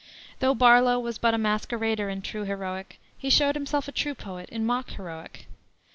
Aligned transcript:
Though 0.39 0.55
Barlow 0.55 0.97
was 0.97 1.19
but 1.19 1.35
a 1.35 1.37
masquerader 1.37 2.09
in 2.09 2.23
true 2.23 2.43
heroic, 2.43 2.99
he 3.15 3.29
showed 3.29 3.53
himself 3.53 3.87
a 3.87 3.91
true 3.91 4.15
poet 4.15 4.49
in 4.49 4.65
mock 4.65 4.89
heroic. 4.89 5.45